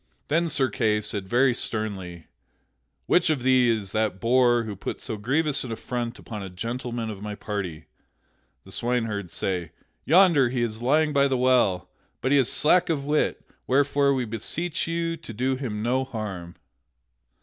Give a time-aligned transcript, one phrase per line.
[0.29, 2.25] Then Sir Kay said very sternly:
[3.05, 7.11] "Which of ye is that boor who put so grievous an affront upon a gentleman
[7.11, 7.85] of my party?"
[8.63, 11.87] The swineherds say: "Yonder he is lying by the well;
[12.19, 16.55] but he is slack of wit, wherefore we beseech you to do him no harm."